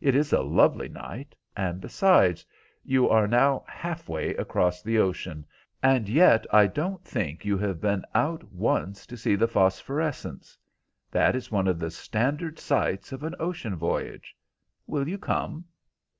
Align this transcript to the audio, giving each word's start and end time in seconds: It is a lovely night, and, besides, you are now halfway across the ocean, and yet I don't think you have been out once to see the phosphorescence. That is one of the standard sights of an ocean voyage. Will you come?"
It 0.00 0.16
is 0.16 0.32
a 0.32 0.40
lovely 0.42 0.88
night, 0.88 1.36
and, 1.56 1.80
besides, 1.80 2.44
you 2.82 3.08
are 3.08 3.28
now 3.28 3.62
halfway 3.68 4.34
across 4.34 4.82
the 4.82 4.98
ocean, 4.98 5.46
and 5.84 6.08
yet 6.08 6.44
I 6.52 6.66
don't 6.66 7.04
think 7.04 7.44
you 7.44 7.56
have 7.58 7.80
been 7.80 8.04
out 8.12 8.50
once 8.50 9.06
to 9.06 9.16
see 9.16 9.36
the 9.36 9.46
phosphorescence. 9.46 10.58
That 11.12 11.36
is 11.36 11.52
one 11.52 11.68
of 11.68 11.78
the 11.78 11.92
standard 11.92 12.58
sights 12.58 13.12
of 13.12 13.22
an 13.22 13.36
ocean 13.38 13.76
voyage. 13.76 14.34
Will 14.88 15.06
you 15.06 15.16
come?" 15.16 15.64